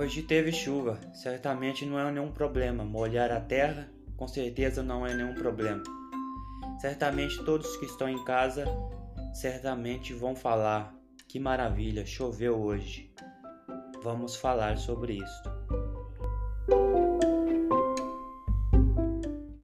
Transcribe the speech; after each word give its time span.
Hoje 0.00 0.22
teve 0.22 0.50
chuva, 0.50 0.98
certamente 1.12 1.84
não 1.84 1.98
é 1.98 2.10
nenhum 2.10 2.32
problema. 2.32 2.82
Molhar 2.82 3.30
a 3.30 3.38
terra, 3.38 3.86
com 4.16 4.26
certeza 4.26 4.82
não 4.82 5.06
é 5.06 5.12
nenhum 5.12 5.34
problema. 5.34 5.82
Certamente 6.80 7.44
todos 7.44 7.76
que 7.76 7.84
estão 7.84 8.08
em 8.08 8.24
casa 8.24 8.64
certamente 9.34 10.14
vão 10.14 10.34
falar: 10.34 10.94
que 11.28 11.38
maravilha, 11.38 12.06
choveu 12.06 12.58
hoje. 12.58 13.12
Vamos 14.02 14.36
falar 14.36 14.78
sobre 14.78 15.18
isso. 15.18 15.42